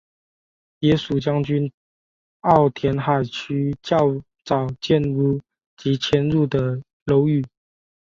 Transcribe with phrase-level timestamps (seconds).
[0.79, 1.71] 也属将军
[2.39, 3.99] 澳填海区较
[4.43, 5.39] 早建屋
[5.77, 7.45] 及迁入的楼宇。